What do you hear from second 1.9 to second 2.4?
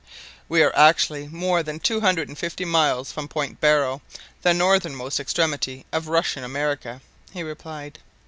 hundred and